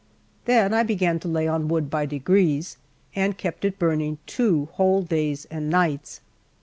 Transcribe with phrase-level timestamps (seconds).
[0.45, 2.77] Then I began to lay on wood by degrees,
[3.13, 6.21] and kept it burning two whole days and nights.